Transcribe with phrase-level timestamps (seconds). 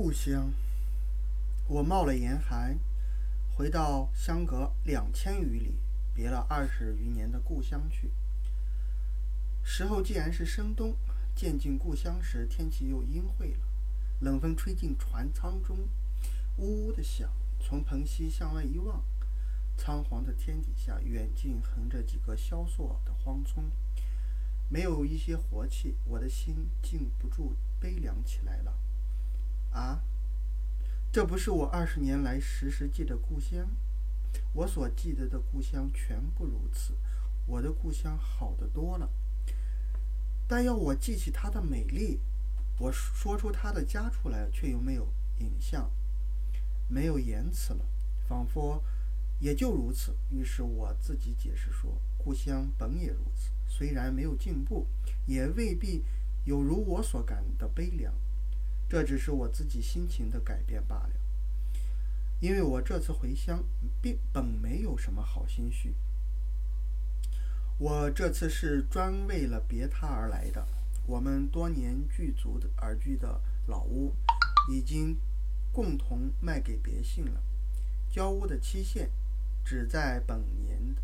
[0.00, 0.52] 故乡，
[1.66, 2.78] 我冒了严寒，
[3.50, 5.80] 回到相隔两千余里、
[6.14, 8.12] 别了二十余年的故乡去。
[9.64, 10.94] 时候既然是深冬，
[11.34, 13.66] 渐近故乡时，天气又阴晦了，
[14.20, 15.76] 冷风吹进船舱中，
[16.58, 17.28] 呜呜的响。
[17.58, 19.02] 从蓬溪向外一望，
[19.76, 23.68] 苍黄的天底下，远近横着几个萧索的荒村，
[24.68, 28.78] 没有一些活气，我的心禁不住悲凉起来了。
[29.70, 30.02] 啊，
[31.12, 33.68] 这不是我二十年来时时记的故乡。
[34.52, 36.94] 我所记得的故乡全不如此。
[37.46, 39.10] 我的故乡好得多了。
[40.46, 42.20] 但要我记起它的美丽，
[42.78, 45.90] 我说出它的家出来，却又没有影像，
[46.88, 47.84] 没有言辞了，
[48.28, 48.82] 仿佛
[49.40, 50.14] 也就如此。
[50.30, 54.86] 于是我自己解释说：故乡本也如此，虽然没有进步，
[55.26, 56.04] 也未必
[56.44, 58.14] 有如我所感的悲凉。
[58.88, 61.10] 这只是我自己心情的改变罢了，
[62.40, 63.62] 因为我这次回乡
[64.00, 65.94] 并本没有什么好心绪。
[67.76, 70.66] 我这次是专为了别他而来的。
[71.06, 74.14] 我们多年聚族的而居的老屋，
[74.70, 75.16] 已经
[75.72, 77.42] 共同卖给别姓了，
[78.10, 79.10] 交屋的期限
[79.64, 80.96] 只在本年，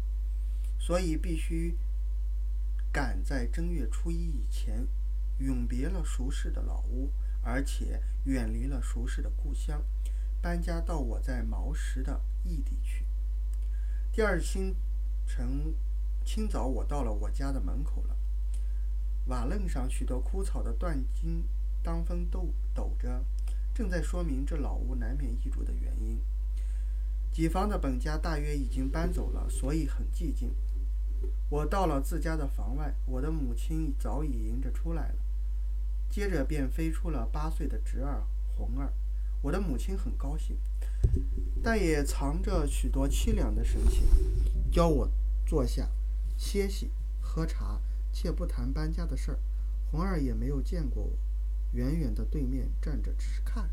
[0.78, 1.76] 所以必须
[2.92, 4.86] 赶在正月初一以前
[5.38, 7.10] 永别了熟识的老屋。
[7.45, 9.84] 而且远离了熟识的故乡，
[10.41, 13.06] 搬家到我在毛石的异地去。
[14.11, 14.75] 第二清
[15.27, 15.75] 晨
[16.25, 18.17] 清早，我到了我家的门口了。
[19.27, 21.45] 瓦楞上许多枯草的断茎
[21.83, 23.25] 当风抖抖着，
[23.75, 26.20] 正在说明这老屋难免易主的原因。
[27.31, 30.55] 己方的本家大约已经搬走了，所以很寂静。
[31.50, 35.17] 我到了自家的房外，我的母亲早已迎着出来了。
[36.14, 38.22] 接着便飞出了八岁的侄儿
[38.54, 38.92] 红儿，
[39.42, 40.56] 我的母亲很高兴，
[41.60, 44.04] 但也藏着许多凄凉的神情，
[44.70, 45.10] 教我
[45.44, 45.88] 坐下
[46.38, 47.80] 歇息喝茶，
[48.12, 49.38] 且不谈搬家的事儿。
[49.91, 51.10] 红儿也没有见过我，
[51.72, 53.69] 远远的对面站着只是看。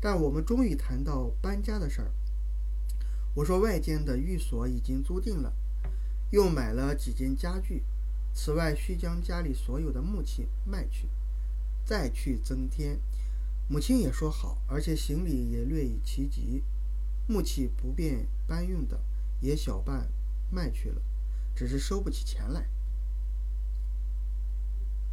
[0.00, 2.10] 但我们终于谈到搬家的事儿。
[3.34, 5.52] 我说外间的寓所已经租定了，
[6.30, 7.84] 又买了几件家具。
[8.38, 11.08] 此外，需将家里所有的木器卖去，
[11.86, 13.00] 再去增添。
[13.66, 16.62] 母亲也说好，而且行李也略已齐集，
[17.26, 19.00] 木器不便搬运的
[19.40, 20.12] 也小半
[20.50, 21.00] 卖去了，
[21.56, 22.68] 只是收不起钱来。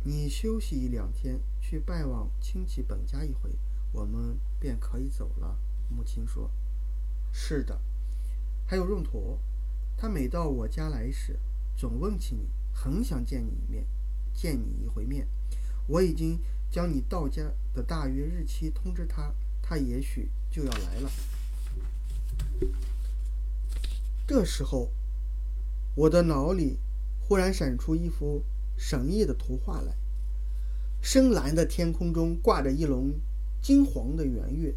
[0.04, 3.50] 你休息一两天，去拜望亲戚本家一回，
[3.94, 5.58] 我们便可以走了。
[5.88, 6.52] 母亲说
[7.32, 7.80] ：“是的。”
[8.68, 9.40] 还有闰土，
[9.96, 11.40] 他每到我家来时，
[11.78, 12.50] 总问起你。
[12.74, 13.86] 很想见你一面，
[14.34, 15.28] 见你一回面。
[15.88, 16.40] 我已经
[16.72, 21.12] 将你到家的大约日期通知他，他也许就要来了。
[24.26, 24.92] 这时候，
[25.96, 26.80] 我的脑里
[27.20, 28.44] 忽然闪出一幅
[28.78, 29.96] 神异的图画来：
[31.02, 33.20] 深蓝的天空中挂着一轮
[33.62, 34.76] 金黄的圆月，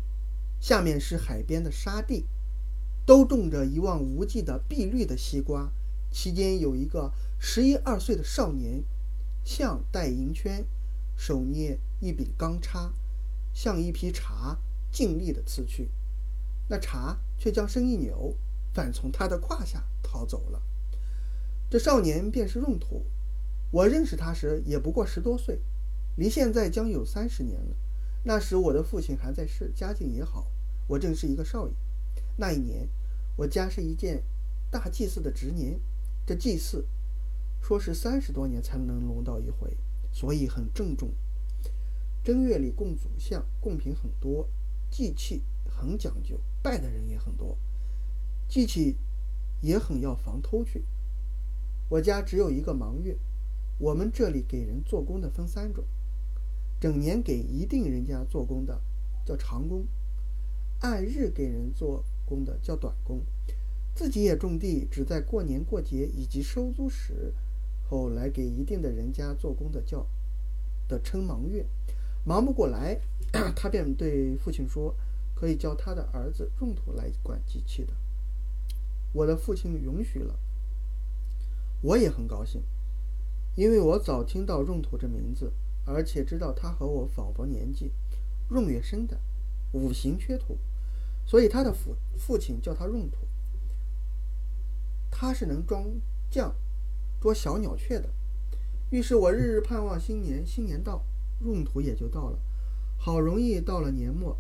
[0.60, 2.26] 下面是海边的沙地，
[3.06, 5.72] 都种着一望无际的碧绿的西瓜。
[6.10, 8.84] 期间有一个十一二岁的少年，
[9.44, 10.66] 像戴银圈，
[11.16, 12.92] 手捏一柄钢叉，
[13.52, 14.58] 像一匹茶
[14.90, 15.90] 尽力的刺去，
[16.68, 18.34] 那茶却将身一扭，
[18.72, 20.62] 反从他的胯下逃走了。
[21.68, 23.04] 这少年便是闰土，
[23.70, 25.60] 我认识他时也不过十多岁，
[26.16, 27.76] 离现在将有三十年了。
[28.24, 30.46] 那时我的父亲还在世，家境也好，
[30.88, 31.74] 我正是一个少爷。
[32.36, 32.88] 那一年，
[33.36, 34.22] 我家是一件
[34.70, 35.78] 大祭祀的值年。
[36.26, 36.84] 这祭祀，
[37.62, 39.76] 说是三十多年才能轮到一回，
[40.10, 41.14] 所以很郑重。
[42.24, 44.48] 正月里供祖像，贡品很多，
[44.90, 47.56] 祭器很讲究，拜的人也很多，
[48.48, 48.96] 祭器
[49.60, 50.84] 也很要防偷去。
[51.88, 53.16] 我家只有一个忙月，
[53.78, 55.84] 我们这里给人做工的分三种：
[56.80, 58.82] 整年给一定人家做工的
[59.24, 59.86] 叫长工，
[60.80, 63.24] 按日给人做工的叫短工。
[63.96, 67.32] 自己也种地，只在过年过节以及收租时，
[67.88, 70.06] 后来给一定的人家做工的叫
[70.86, 71.64] 的称忙月，
[72.22, 73.00] 忙不过来，
[73.56, 74.94] 他便对父亲说，
[75.34, 77.94] 可以叫他的儿子闰土来管机器的。
[79.14, 80.38] 我的父亲允许了，
[81.80, 82.62] 我也很高兴，
[83.54, 85.50] 因为我早听到闰土这名字，
[85.86, 87.92] 而且知道他和我仿佛年纪，
[88.50, 89.18] 闰月生的，
[89.72, 90.58] 五行缺土，
[91.24, 93.25] 所以他的父父亲叫他闰土。
[95.18, 95.82] 他是能装
[96.30, 96.54] 酱、
[97.18, 98.10] 捉小鸟雀的。
[98.90, 101.06] 于是我日日盼望新年，新年到，
[101.40, 102.38] 闰土也就到了。
[102.98, 104.36] 好容易到了年末，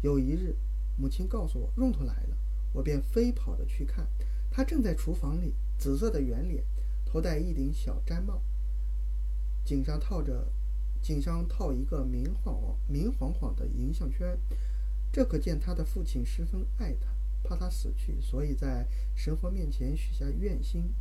[0.00, 0.54] 有一日，
[0.96, 2.36] 母亲告诉我闰土来了，
[2.72, 4.06] 我便飞跑着去看。
[4.52, 6.62] 他正在厨房里，紫色的圆脸，
[7.04, 8.40] 头戴一顶小毡帽，
[9.64, 10.46] 颈上套着，
[11.02, 14.38] 颈上套一个明晃明晃晃的银项圈。
[15.10, 17.08] 这可见他的父亲十分爱他，
[17.48, 20.92] 怕他死去，所以在神佛面前许下愿心，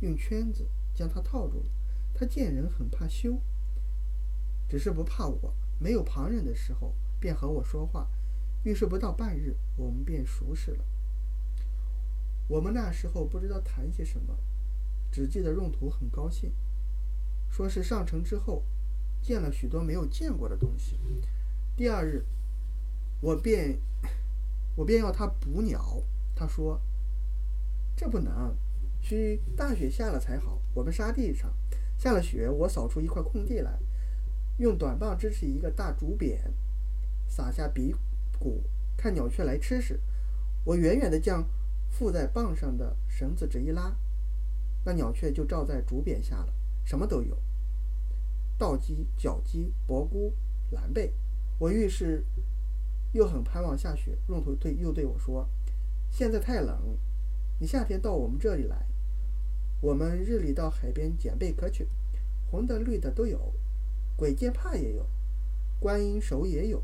[0.00, 1.70] 用圈子将他套住了。
[2.14, 3.40] 他见人很怕羞，
[4.68, 5.54] 只是不怕我。
[5.80, 8.08] 没有旁人的时候，便和我说话。
[8.64, 10.84] 遇事不到半日，我们便熟识了。
[12.48, 14.36] 我们那时候不知道谈些什么，
[15.10, 16.52] 只记得闰土很高兴，
[17.48, 18.64] 说是上城之后
[19.20, 20.98] 见了许多没有见过的东西。
[21.76, 22.24] 第二日，
[23.20, 23.80] 我便
[24.78, 26.00] 我便要他捕鸟，
[26.36, 26.80] 他说
[27.96, 28.56] 这不能，
[29.02, 30.62] 需大雪下了才好。
[30.72, 31.52] 我们沙地上
[31.98, 33.76] 下了雪，我扫出一块空地来。
[34.58, 36.38] 用短棒支起一个大竹匾，
[37.26, 37.92] 撒下鼻
[38.38, 38.62] 骨，
[38.96, 40.00] 看鸟雀来吃时，
[40.62, 41.44] 我远远地将
[41.90, 43.96] 附在棒上的绳子这一拉，
[44.84, 46.54] 那鸟雀就罩在竹匾下了，
[46.84, 47.36] 什么都有：
[48.56, 50.32] 稻鸡、角鸡、伯菇、
[50.70, 51.12] 蓝贝。
[51.58, 52.24] 我遇事
[53.12, 55.48] 又很盼望下雪，闰土对又对我说
[56.10, 56.98] ：“现在太冷，
[57.58, 58.86] 你夏天到我们这里来，
[59.80, 61.88] 我们日里到海边捡贝壳去，
[62.50, 63.54] 红的、绿的都有。”
[64.18, 65.06] 鬼见怕也有，
[65.78, 66.82] 观音手也有。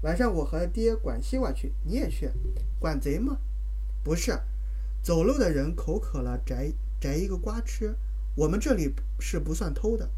[0.00, 2.30] 晚上我和爹管西瓜去，你也去？
[2.78, 3.36] 管贼吗？
[4.02, 4.40] 不是，
[5.02, 7.94] 走路的人口渴了，摘摘一个瓜吃。
[8.34, 10.08] 我们这里是不算偷的。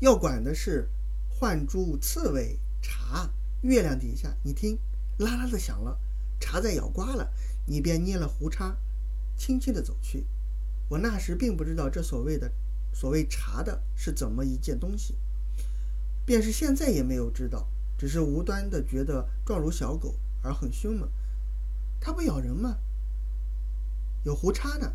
[0.00, 0.90] 要管的是
[1.30, 3.30] 换珠、刺猬、茶。
[3.62, 4.78] 月亮底下，你听，
[5.18, 5.98] 啦啦的响了，
[6.38, 7.32] 茶在咬瓜了，
[7.66, 8.76] 你便捏了胡叉，
[9.36, 10.26] 轻轻的走去。
[10.88, 12.50] 我那时并不知道这所谓的。
[12.94, 15.14] 所谓茶的是怎么一件东西，
[16.24, 21.08] 便是现在也没有知道，只是无端的觉得状如小狗而很凶猛。
[22.00, 22.78] 它不咬人吗？
[24.24, 24.94] 有胡叉呢。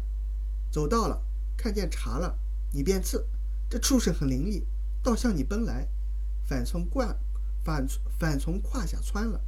[0.72, 1.22] 走到了，
[1.56, 2.40] 看见茶了，
[2.72, 3.26] 你便刺。
[3.70, 4.64] 这畜生很伶俐，
[5.04, 5.88] 倒向你奔来，
[6.46, 7.18] 反从冠，
[7.64, 7.88] 反
[8.20, 9.42] 反从胯下窜了。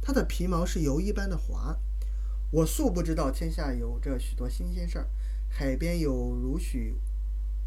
[0.00, 1.78] 它的皮毛是油一般的滑。
[2.50, 5.08] 我素不知道天下有这许多新鲜事儿，
[5.48, 6.96] 海边有如许。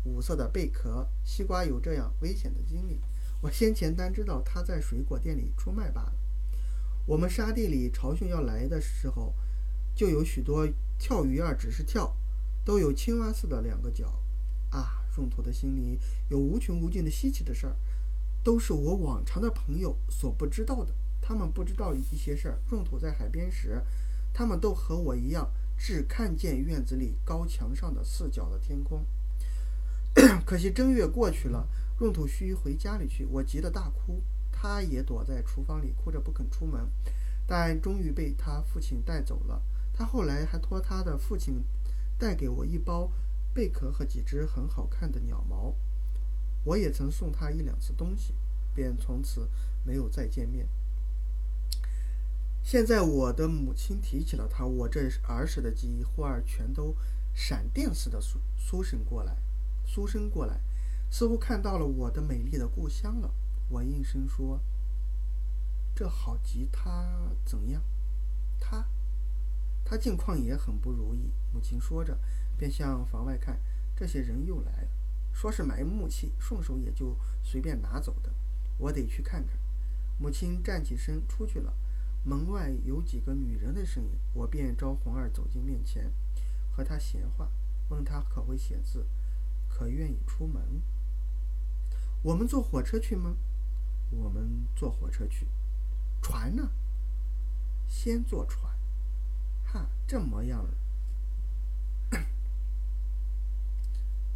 [0.03, 3.01] 五色的贝壳，西瓜有这样危险的经历。
[3.41, 6.13] 我先前单知道它在水果店里出卖罢了。
[7.05, 9.35] 我们沙地里潮汛要来的时候，
[9.93, 10.67] 就有许多
[10.97, 12.15] 跳鱼儿，只是跳，
[12.63, 14.23] 都有青蛙似的两个脚。
[14.69, 17.75] 啊，闰土的心里有无穷无尽的稀奇的事儿，
[18.47, 20.93] 都是我往常的朋友所不知道的。
[21.19, 22.57] 他们不知道一些事儿。
[22.69, 23.83] 闰土在海边时，
[24.33, 29.05] 他们都和我一样，只看见院子里高墙上的四角的天空。
[30.47, 31.67] 可惜正月过去了，
[31.99, 36.89] 闰土须回家里去，我急得大哭，他也躲在厨房里哭着不肯出门，
[37.45, 39.61] 但终于被他父亲带走了。
[39.91, 41.65] 他后来还托他的父亲
[42.17, 43.11] 带给我一包
[43.53, 45.75] 贝壳和几只很好看的鸟毛，
[46.67, 48.33] 我也曾送他一两次东西，
[48.75, 49.49] 便从此
[49.85, 50.67] 没有再见面。
[52.61, 56.93] 现在我的母亲提起了他，我这儿时的记忆忽而全都
[57.33, 59.37] 闪电似的苏苏醒过来。
[59.85, 60.59] 苏生过来，
[61.09, 63.33] 似乎看到了我的美丽的故乡了。
[63.69, 64.59] 我应声说
[65.95, 67.81] ：“这好吉他怎样？
[68.59, 68.85] 他，
[69.85, 72.19] 他境况也很不如意。”母亲说着，
[72.57, 73.57] 便向房外看。
[73.95, 74.89] 这些人又来了，
[75.37, 78.33] 说是买木器，顺手也就随便拿走的。
[78.79, 79.55] 我得去看看。
[80.17, 81.71] 母亲站起身出去了。
[82.23, 86.11] 门外有几个女人的声音，我便招红儿走进面前，
[86.71, 87.51] 和她闲话，
[87.89, 89.05] 问她可会写字。
[89.69, 90.81] 可愿意出门？
[92.23, 93.35] 我们坐火车去吗？
[94.09, 95.45] 我们坐火车去。
[96.19, 96.71] 船呢？
[97.87, 98.73] 先坐船。
[99.63, 100.71] 哈，这模样了。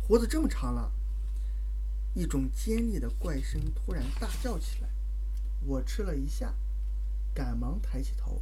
[0.04, 0.92] 胡子这么长了。
[2.14, 4.90] 一种尖利的怪声突然大叫起来，
[5.66, 6.54] 我吃了一下，
[7.34, 8.42] 赶忙抬起头，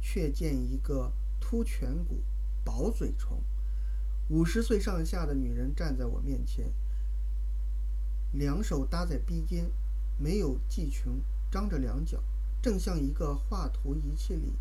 [0.00, 2.22] 却见一个凸颧骨、
[2.62, 3.38] 薄嘴唇。
[4.28, 6.70] 五十岁上下的女人站在我面前，
[8.32, 9.70] 两手搭在臂间，
[10.18, 12.22] 没有系裙，张着两脚，
[12.60, 14.52] 正像一个画图仪器里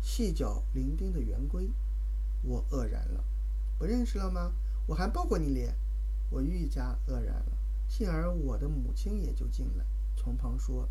[0.00, 1.70] 细脚伶仃的圆规。
[2.42, 3.22] 我愕然了，
[3.78, 4.52] 不认识了吗？
[4.92, 5.74] 我还抱过你脸。
[6.28, 7.56] 我愈加愕然了。
[7.88, 10.86] 幸而我的母亲也就进来，从旁说：“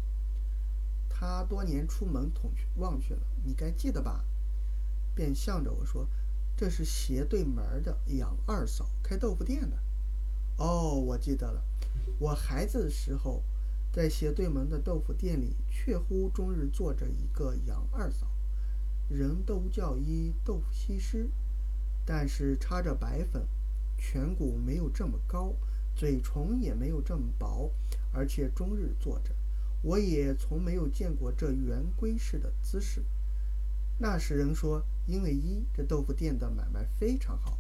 [1.08, 4.26] 他多年出门统去忘去了，你该记得吧？”
[5.14, 6.08] 便向着我说。
[6.58, 9.78] 这是斜对门的杨二嫂开豆腐店的。
[10.58, 11.64] 哦，我记得了，
[12.18, 13.44] 我孩子的时候，
[13.94, 18.26] 在斜对门的豆腐店里，确乎终日坐着一个杨二嫂，
[19.10, 21.30] 人都叫一豆腐西施，
[22.04, 23.48] 但是插着白粉，
[24.02, 25.54] 颧骨没有这么高，
[25.96, 27.72] 嘴唇也没有这么薄，
[28.12, 29.36] 而且终日坐着，
[29.84, 33.04] 我也从没有见过这圆规式的姿势。
[34.00, 37.60] 那时人说，因为一这豆腐店的买卖非常好，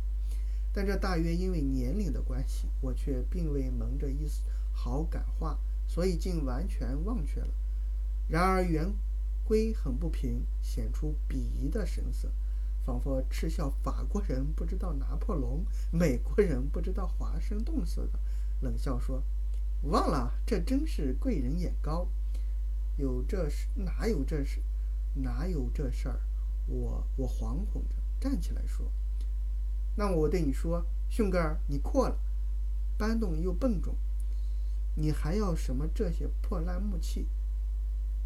[0.73, 4.41] 但这大约因为年龄的关系，我却并未蒙着一丝
[4.73, 5.59] 好感化。
[5.87, 7.49] 所以竟完全忘却了。
[8.29, 8.93] 然而圆
[9.43, 12.31] 规很不平，显出鄙夷的神色，
[12.85, 18.19] 仿佛嗤笑法国人不知道拿破仑， 美国人不知道华盛顿似的，
[18.61, 19.23] 冷笑说
[19.83, 22.07] ：“忘了，这真是贵人眼高。
[22.97, 23.67] 有这事？
[23.75, 24.61] 哪有这事？
[25.15, 26.19] 哪有这事儿？”
[26.67, 28.91] 我我惶恐着站起来说
[29.95, 32.17] ：“那我对你说，兄哥，你阔了，
[32.97, 33.95] 搬动又笨重。”
[34.95, 37.27] 你还要什么这些破烂木器？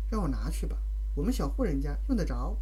[0.10, 0.78] 让我拿去吧，
[1.16, 2.58] 我们小户人家用得着。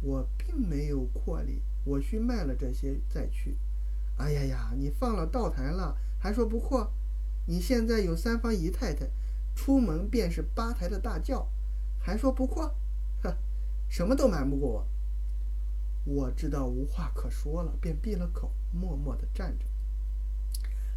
[0.00, 3.56] 我并没有阔力，我需卖了这些再去。
[4.16, 6.92] 哎呀呀，你放了道台了，还说不阔？
[7.46, 9.08] 你现在有三房姨太太，
[9.54, 11.48] 出门便是八抬的大轿，
[11.98, 12.74] 还说不阔？
[13.22, 13.36] 呵，
[13.88, 14.86] 什么都瞒不过我。
[16.04, 19.64] 我知道无话可说了，便闭了口，默默地站着。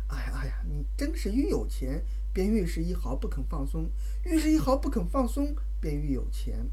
[0.08, 3.90] 哎呀哎呀，你真是愈有钱便愈是一毫不肯放松，
[4.24, 6.70] 愈是一毫不肯放松便愈有钱。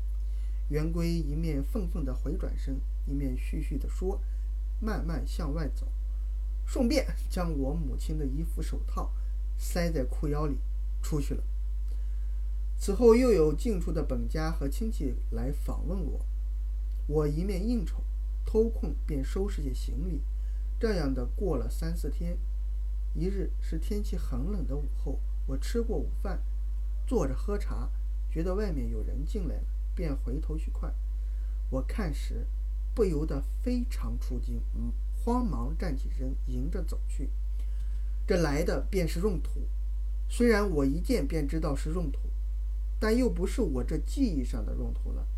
[0.71, 4.21] 圆规一面愤愤地回转身，一面絮絮地说，
[4.81, 5.87] 慢慢向外走，
[6.65, 9.13] 顺便将我母亲的一副手套
[9.59, 10.57] 塞在裤腰里，
[11.03, 11.43] 出去了。
[12.79, 16.25] 此后又有近处的本家和亲戚来访问我，
[17.09, 18.05] 我一面应酬，
[18.47, 20.23] 偷空便收拾些行李，
[20.79, 22.39] 这样的过了三四天。
[23.13, 26.41] 一日是天气很冷的午后，我吃过午饭，
[27.09, 27.91] 坐着喝茶，
[28.31, 29.65] 觉得外面有人进来了，
[30.01, 30.95] 便回头去看。
[31.69, 32.47] 我看时，
[32.95, 34.63] 不由得非常出惊，
[35.13, 37.29] 慌忙站起身，迎着走去。
[38.27, 39.69] 这来的便是闰土，
[40.27, 42.21] 虽然我一见便知道是闰土，
[42.99, 45.29] 但又不是我这记忆上的闰土了。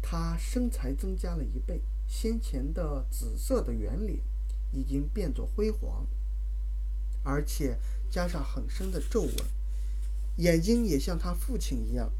[0.00, 4.20] 他身材增加了一倍，先前的紫色的圆脸
[4.72, 6.06] 已经变作灰黄。
[7.22, 7.76] 而且
[8.10, 9.34] 加上很深的皱纹，
[10.38, 12.10] 眼睛也像他父亲一样，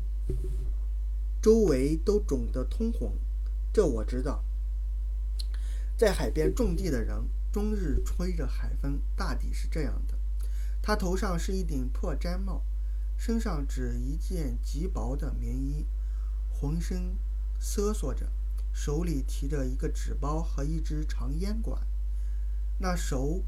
[1.43, 3.19] 周围都肿得通红。
[3.73, 4.45] 这我知道。
[5.99, 10.17] 在海边种地的人，终日吹着海风，大抵是这样的。
[10.81, 12.63] 他头上是一顶破毡帽，
[13.19, 15.87] 身上只一件极薄的棉衣，
[16.49, 17.19] 浑身
[17.59, 18.31] 瑟缩着，
[18.73, 21.87] 手里提着一个纸包和一支长烟管，
[22.79, 23.43] 那手。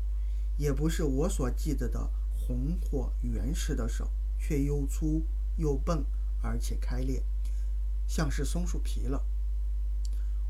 [0.57, 4.09] 也不是我所记得的红或原始的手，
[4.39, 5.25] 却又粗
[5.57, 6.07] 又笨，
[6.41, 7.25] 而且开裂，
[8.07, 9.25] 像是松树皮了。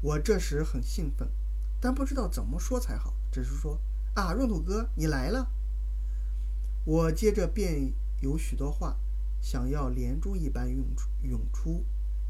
[0.01, 1.29] 我这时很兴奋，
[1.81, 3.81] 但不知道怎么说才好，只是说
[4.15, 5.51] ：“啊，闰土哥，你来了。”
[6.85, 8.97] 我接着便有许多话
[9.41, 11.85] 想要连珠一般涌出，涌出，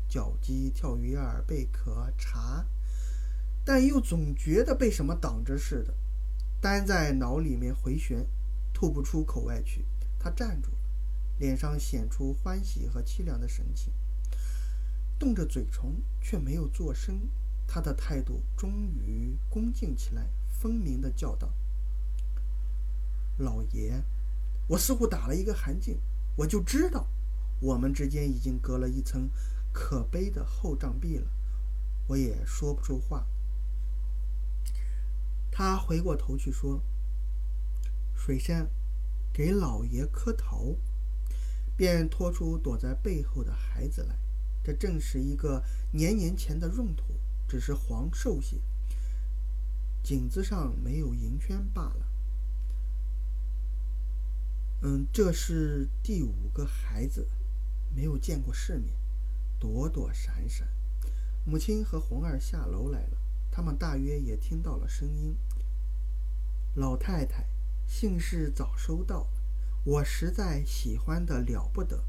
[0.09, 2.65] 脚鸡、跳鱼儿、贝壳、茶，
[3.65, 5.95] 但又总觉得被什么挡着似的。
[6.61, 8.27] 单在脑里面回旋，
[8.73, 9.85] 吐不出口外去。
[10.19, 10.79] 他站住了，
[11.39, 13.93] 脸上显出欢喜和凄凉的神情，
[15.19, 17.29] 动着嘴唇，却没有作声。
[17.67, 21.53] 他的态度终于恭敬起来，分明的叫道
[23.39, 24.03] ：“老爷，
[24.69, 25.97] 我似乎打了一个寒噤，
[26.37, 27.07] 我就知道，
[27.61, 29.31] 我们之间已经隔了一层
[29.73, 31.31] 可悲的厚障壁了。
[32.07, 33.27] 我也说不出话。”
[35.51, 36.83] 他回过头去说
[38.15, 38.69] ：“水生，
[39.33, 40.79] 给老爷磕头。”
[41.77, 44.17] 便拖出躲在背后的孩子来。
[44.65, 47.05] 这正是一个年年前的闰土，
[47.47, 48.57] 只是黄瘦些，
[50.03, 52.07] 颈子上没有银圈罢了。
[54.81, 57.29] 嗯，这是第五个孩子，
[57.95, 58.97] 没有见过世面，
[59.61, 60.67] 躲躲闪闪。
[61.45, 63.19] 母亲和红儿下楼来了。
[63.57, 65.37] 他们大约也听到了声音。
[66.75, 67.47] 老太太，
[67.87, 69.31] 信是早收到了，
[69.85, 72.03] 我实在喜欢的了不得。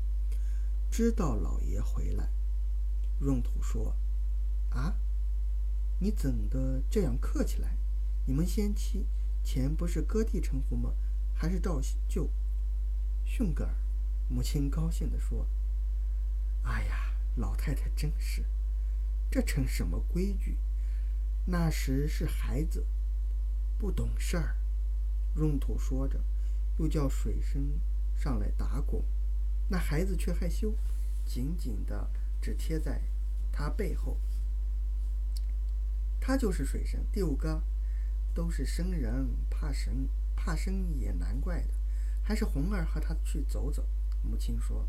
[0.89, 2.31] 知道老爷回来，
[3.19, 3.95] 闰土说
[4.71, 4.95] ：“啊，
[5.99, 7.77] 你怎的这样客气来？
[8.25, 9.05] 你们先妻
[9.43, 10.93] 前不是割地称呼吗？
[11.33, 12.29] 还是照旧？”
[13.23, 13.75] 逊格尔，
[14.27, 15.47] 母亲高兴地说
[16.63, 18.45] ：“哎呀，老太太真是，
[19.29, 20.57] 这成什么规矩？”
[21.47, 22.85] 那时是孩子，
[23.77, 24.55] 不懂事儿。
[25.35, 26.19] 闰土说着，
[26.79, 27.79] 又叫水生
[28.15, 29.03] 上来打滚。
[29.67, 30.73] 那孩子却害羞，
[31.25, 32.09] 紧紧的
[32.45, 33.01] 只贴在
[33.51, 34.19] 他背后。
[36.19, 37.03] 他就是水神。
[37.11, 37.63] 第五个，
[38.35, 41.69] 都是生人，怕神怕生也难怪的。
[42.21, 43.83] 还是红儿和他去走走。
[44.21, 44.87] 母亲说。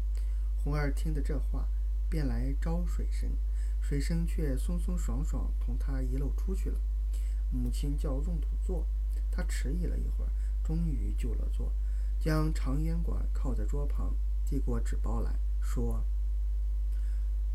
[0.58, 1.66] 红儿听的这话，
[2.10, 3.30] 便来招水神，
[3.80, 6.78] 水神却松松爽爽同他一路出去了。
[7.50, 8.86] 母亲叫闰土坐，
[9.30, 10.30] 他迟疑了一会儿，
[10.62, 11.72] 终于就了座，
[12.18, 16.04] 将长烟管靠在桌旁，递过纸包来说：“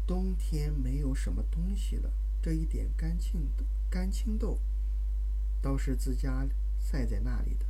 [0.05, 3.50] 冬天没有什么东西了，这一点干青
[3.89, 4.60] 干青豆，
[5.62, 6.48] 倒是自家
[6.79, 7.65] 晒在那里的，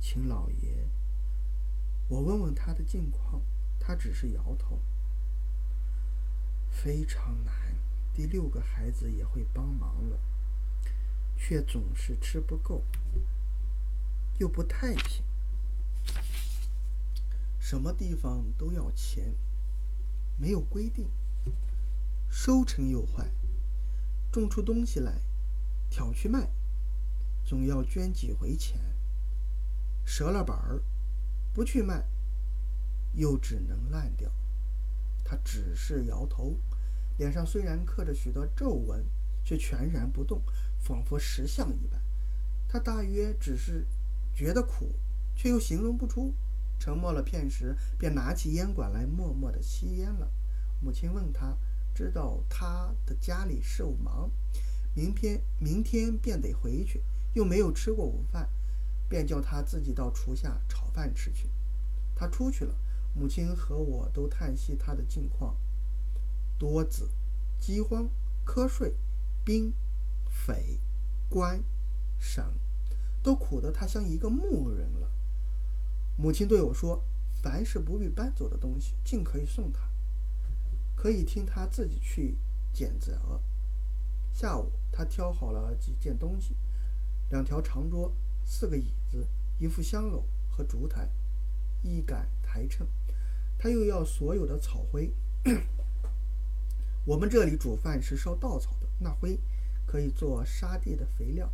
[0.00, 0.88] 请老爷，
[2.08, 3.42] 我问问他的近况。”
[3.80, 4.80] 他只是摇头。
[6.70, 7.54] 非常难，
[8.12, 10.18] 第六个孩子也会帮忙了，
[11.38, 12.84] 却总是吃不够，
[14.38, 15.24] 又不太平。
[17.58, 19.32] 什么地方都要钱，
[20.36, 21.08] 没有规定。
[22.28, 23.30] 收成又坏，
[24.30, 25.20] 种出东西来，
[25.90, 26.50] 挑去卖，
[27.44, 28.78] 总要捐几回钱。
[30.04, 30.82] 折了本儿，
[31.52, 32.04] 不去卖。
[33.14, 34.30] 又只能烂掉。
[35.24, 36.56] 他只是摇头，
[37.16, 39.04] 脸上虽然刻着许多皱纹，
[39.44, 40.42] 却全然不动，
[40.78, 42.00] 仿佛石像一般。
[42.68, 43.86] 他大约只是
[44.34, 44.94] 觉得苦，
[45.34, 46.34] 却又形容不出。
[46.78, 50.30] 沉默了片时，便拿起烟管来，默默地吸烟了。
[50.80, 51.56] 母亲问他，
[51.98, 54.30] 知道他的家里事务忙，
[54.94, 57.02] 明天明天便得回去，
[57.34, 58.48] 又没有吃过午饭，
[59.08, 61.50] 便叫他自己到厨下炒饭吃去。
[62.14, 62.72] 他出去了。
[63.16, 65.56] 母亲和我都叹息他的境况，
[66.56, 67.10] 多子、
[67.58, 68.08] 饥荒、
[68.46, 68.94] 瞌睡、
[69.44, 69.74] 兵、
[70.30, 70.78] 匪、
[71.28, 71.60] 官、
[72.20, 72.54] 省，
[73.24, 75.10] 都苦得他像一个木人了。
[76.16, 77.02] 母亲对我说
[77.42, 79.87] ：“凡是不必搬走的东西，尽可以送他，
[81.00, 82.36] 可以听他自己去
[82.72, 83.40] 拣择。”
[84.34, 86.56] 下午，他挑好了几件东西：
[87.30, 88.12] 两条长桌、
[88.44, 89.24] 四个椅子、
[89.60, 91.08] 一副香篓和烛台、
[91.82, 92.84] 一杆台秤。
[93.56, 95.12] 他又要所有的草灰。
[97.04, 99.38] 我们这里煮饭是烧稻草的，那灰
[99.86, 101.48] 可以做沙地的肥料。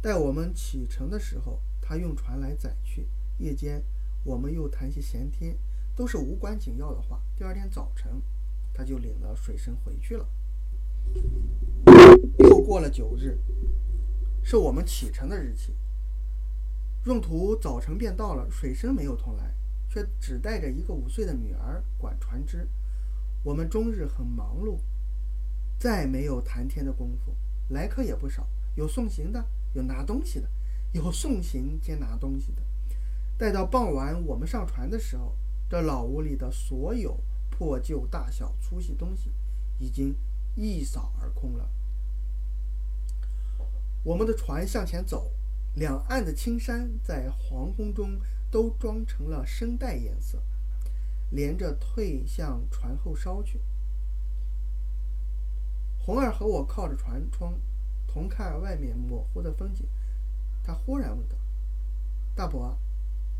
[0.00, 3.08] 待我们启程的时候，他用船来载去。
[3.38, 3.84] 夜间，
[4.24, 5.56] 我们又谈些闲天，
[5.96, 7.20] 都是无关紧要的话。
[7.36, 8.20] 第二天早晨，
[8.78, 10.24] 他就领了水生回去了。
[12.38, 13.36] 又过了九日，
[14.44, 15.74] 是我们启程的日期。
[17.04, 19.52] 闰土早晨便到了，水生没有同来。
[19.90, 22.68] 却只带着一个五岁的女儿管船只。
[23.42, 24.76] 我们终日很忙碌，
[25.78, 27.34] 再没有谈天的功夫。
[27.70, 30.48] 来客也不少，有送行的，有拿东西的，
[30.92, 32.62] 有送行兼拿东西的。
[33.38, 35.34] 待到傍晚，我们上船的时候，
[35.70, 37.18] 这老屋里的所有
[37.50, 39.30] 破旧大小粗细东西，
[39.78, 40.16] 已经
[40.54, 41.68] 一扫而空了。
[44.04, 45.32] 我们的船向前走，
[45.74, 48.18] 两岸的青山在黄昏中。
[48.50, 50.42] 都装成了深带颜色，
[51.28, 53.60] 连着退向船后烧去。
[55.98, 57.60] 红儿和我靠着船窗，
[58.06, 59.86] 同看外面模糊的风景。
[60.64, 61.36] 他忽然问道
[62.34, 62.78] ：“大伯，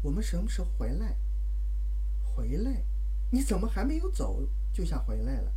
[0.02, 1.16] 我们什么时候回来
[2.22, 2.84] ？”“回来？
[3.30, 5.52] 你怎么还没有走，就想回来了？”“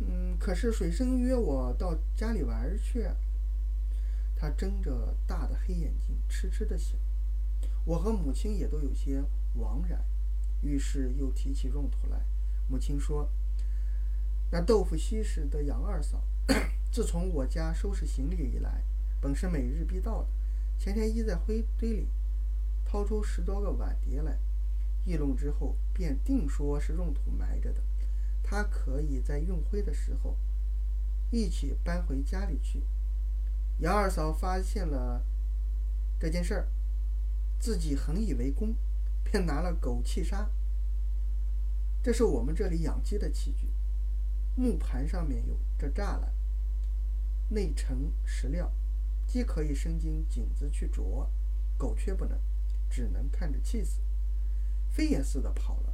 [0.00, 3.08] 嗯，可是水生约我到家里玩去。”
[4.34, 6.98] 他睁着大的黑眼睛，痴痴的想。
[7.84, 9.22] 我和母亲也都有些
[9.56, 10.04] 惘然，
[10.60, 12.20] 于是又提起闰土来。
[12.68, 13.28] 母亲说
[14.50, 16.24] ：“那豆腐西施的杨二嫂，
[16.90, 18.82] 自从我家收拾行李以来，
[19.20, 20.28] 本是每日必到的。
[20.76, 22.08] 前天依在灰堆里，
[22.84, 24.36] 掏出十多个碗碟来，
[25.04, 27.80] 议论之后，便定说是闰土埋着的。
[28.42, 30.36] 他可以在运灰的时候，
[31.30, 32.84] 一起搬回家里去。
[33.78, 35.24] 杨二嫂发现了
[36.18, 36.68] 这件事儿。”
[37.62, 38.74] 自己很以为功，
[39.22, 40.50] 便拿了狗气沙。
[42.02, 43.68] 这是我们这里养鸡的器具，
[44.56, 46.34] 木盘上面有这栅栏，
[47.50, 48.72] 内盛食料，
[49.28, 51.30] 鸡可以伸进井子去啄，
[51.78, 52.36] 狗却不能，
[52.90, 54.00] 只能看着气死，
[54.92, 55.92] 飞也似的跑了。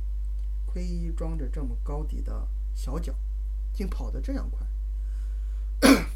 [0.66, 3.14] 亏装着这么高底的小脚，
[3.72, 4.66] 竟跑得这样快。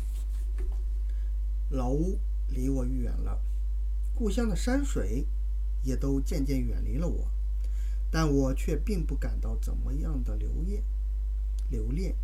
[1.71, 2.19] 老屋
[2.49, 3.41] 离我远了，
[4.15, 5.27] 故乡的山水。
[5.85, 7.29] 也都渐渐远离了我，
[8.09, 10.85] 但我却并不感到怎么样的留恋。
[11.71, 12.15] 留恋，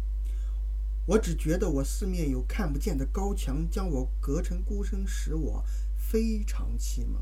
[1.06, 5.64] 我只觉得我四面有看不见的高墙将我隔成孤身，使我
[5.96, 7.20] 非常凄闷。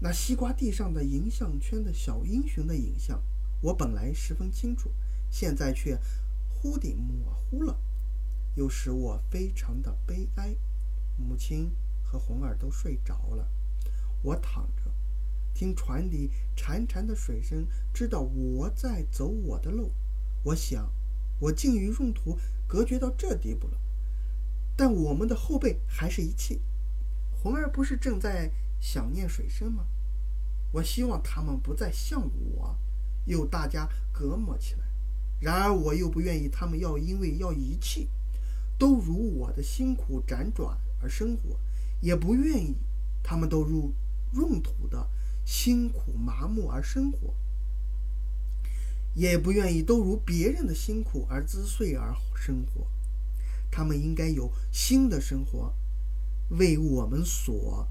[0.00, 3.22] 那西瓜地上的银项圈的小英雄的影像，
[3.60, 4.90] 我本来十分清楚，
[5.30, 5.98] 现在却
[6.48, 7.78] 忽地模糊了，
[8.54, 10.54] 又使我非常的悲哀。
[11.16, 11.70] 母亲
[12.02, 13.48] 和红儿都睡着了，
[14.20, 14.90] 我躺着，
[15.54, 19.92] 听船里潺潺的水声，知道我在走我的路。
[20.42, 20.92] 我想，
[21.38, 23.78] 我竟与闰土隔绝到这地步了，
[24.76, 26.60] 但我们的后背还是一气。
[27.32, 28.50] 红儿不是正在
[28.84, 29.86] 想念水深吗？
[30.70, 32.20] 我希望他们不再像
[32.54, 32.76] 我，
[33.24, 34.84] 又大家隔膜起来。
[35.40, 38.10] 然而我又不愿意他们要因为要遗弃，
[38.78, 41.58] 都如我的辛苦辗转而生活，
[42.02, 42.76] 也不愿意
[43.22, 43.94] 他们都如
[44.34, 45.08] 闰土的
[45.46, 47.34] 辛苦麻木而生活，
[49.14, 52.86] 也不愿意都如别人的辛苦而滋碎而生活。
[53.70, 55.74] 他们应该有新的生活，
[56.50, 57.88] 为我们所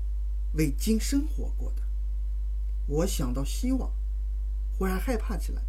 [0.54, 1.84] 为今生活过的。
[2.88, 3.92] 我想到希望，
[4.78, 5.62] 忽然害怕起来。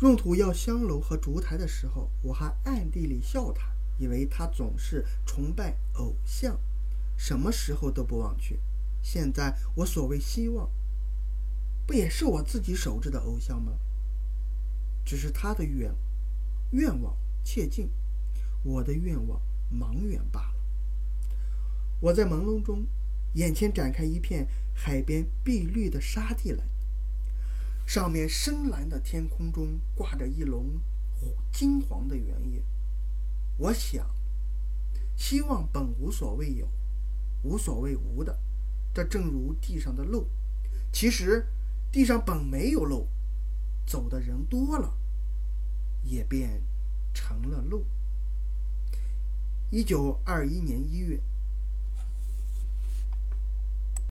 [0.00, 6.58] 闰土要香楼和烛台的时候，我还暗地里笑他，以为他总是崇拜偶像，
[7.16, 8.58] 什么时候都不忘却。
[9.00, 10.68] 现在我所谓希望，
[11.86, 13.78] 不也是我自己守着的偶像吗？
[15.04, 15.92] 只是他的愿
[16.70, 17.90] 愿望切近，
[18.62, 19.40] 我的愿望
[19.72, 20.54] 茫远罢了。
[22.00, 22.86] 我在朦胧中，
[23.34, 26.64] 眼前展开一片海边碧绿的沙地来。
[27.86, 30.80] 上面深蓝的天空中挂着一轮
[31.52, 32.62] 金黄的圆月。
[33.58, 34.06] 我想，
[35.16, 36.68] 希望本无所谓有，
[37.42, 38.38] 无所谓无的。
[38.94, 40.28] 这正如地上的路，
[40.92, 41.46] 其实
[41.90, 43.08] 地上本没有路，
[43.86, 44.96] 走的人多了，
[46.02, 46.62] 也便
[47.12, 47.86] 成了路。
[49.70, 51.20] 一九二一年一月。